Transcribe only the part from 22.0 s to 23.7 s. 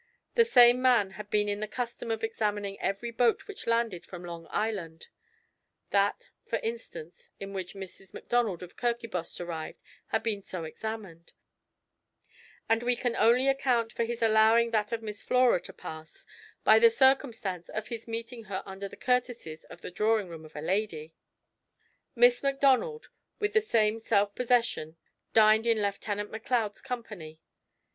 Miss Macdonald, with the